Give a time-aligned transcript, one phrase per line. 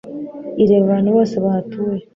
[0.63, 2.03] Ireba abantu bose bahatuye